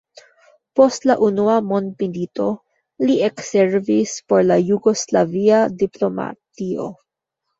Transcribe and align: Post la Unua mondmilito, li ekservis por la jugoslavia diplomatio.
Post 0.77 1.03
la 1.09 1.15
Unua 1.27 1.57
mondmilito, 1.71 2.47
li 3.09 3.17
ekservis 3.27 4.15
por 4.33 4.41
la 4.47 4.57
jugoslavia 4.71 5.59
diplomatio. 5.83 6.89